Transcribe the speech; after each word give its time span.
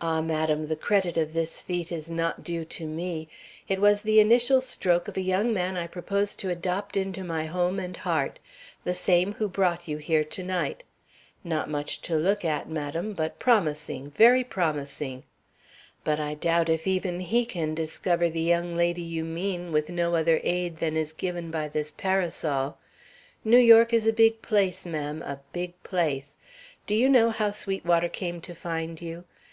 "Ah, 0.00 0.20
madam, 0.20 0.66
the 0.66 0.74
credit 0.76 1.16
of 1.16 1.32
this 1.34 1.62
feat 1.62 1.92
is 1.92 2.10
not 2.10 2.42
due 2.42 2.64
to 2.64 2.84
me. 2.84 3.28
It 3.68 3.80
was 3.80 4.02
the 4.02 4.18
initial 4.20 4.60
stroke 4.60 5.06
of 5.06 5.16
a 5.16 5.20
young 5.22 5.54
man 5.54 5.76
I 5.76 5.86
propose 5.86 6.34
to 6.34 6.50
adopt 6.50 6.96
into 6.96 7.22
my 7.22 7.46
home 7.46 7.78
and 7.78 7.96
heart; 7.96 8.38
the 8.82 8.92
same 8.92 9.34
who 9.34 9.48
brought 9.48 9.86
you 9.88 9.96
here 9.98 10.24
to 10.24 10.42
night. 10.42 10.82
Not 11.44 11.70
much 11.70 12.02
to 12.02 12.16
look 12.16 12.44
at, 12.44 12.68
madam, 12.68 13.12
but 13.12 13.38
promising, 13.38 14.10
very 14.10 14.42
promising. 14.42 15.22
But 16.02 16.18
I 16.18 16.34
doubt 16.34 16.68
if 16.68 16.86
even 16.88 17.20
he 17.20 17.46
can 17.46 17.72
discover 17.74 18.28
the 18.28 18.42
young 18.42 18.74
lady 18.76 19.00
you 19.00 19.24
mean, 19.24 19.70
with 19.70 19.90
no 19.90 20.16
other 20.16 20.40
aid 20.42 20.78
than 20.78 20.96
is 20.96 21.12
given 21.12 21.52
by 21.52 21.68
this 21.68 21.92
parasol. 21.92 22.78
New 23.44 23.58
York 23.58 23.92
is 23.94 24.08
a 24.08 24.12
big 24.12 24.42
place, 24.42 24.84
ma'am, 24.84 25.22
a 25.22 25.40
big 25.52 25.80
place. 25.84 26.36
Do 26.86 26.96
you 26.96 27.08
know 27.08 27.30
how 27.30 27.52
Sweetwater 27.52 28.08
came 28.08 28.40
to 28.42 28.54
find 28.56 29.00
you? 29.00 29.24